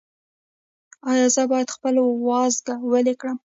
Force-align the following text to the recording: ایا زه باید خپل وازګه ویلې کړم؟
ایا 1.11 1.27
زه 1.35 1.43
باید 1.51 1.73
خپل 1.75 1.95
وازګه 2.27 2.75
ویلې 2.89 3.13
کړم؟ 3.19 3.37